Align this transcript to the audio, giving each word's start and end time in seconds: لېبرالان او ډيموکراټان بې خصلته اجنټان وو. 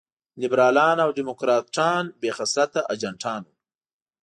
لېبرالان 0.41 0.97
او 1.05 1.09
ډيموکراټان 1.17 2.03
بې 2.21 2.31
خصلته 2.37 2.79
اجنټان 2.93 3.41
وو. 3.45 3.55